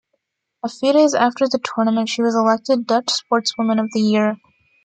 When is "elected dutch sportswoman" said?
2.33-3.77